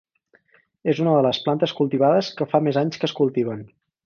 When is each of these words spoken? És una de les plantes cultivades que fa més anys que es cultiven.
És 0.93 1.01
una 1.03 1.13
de 1.17 1.21
les 1.27 1.41
plantes 1.43 1.75
cultivades 1.81 2.33
que 2.41 2.51
fa 2.55 2.65
més 2.69 2.81
anys 2.85 3.05
que 3.05 3.11
es 3.11 3.19
cultiven. 3.23 3.67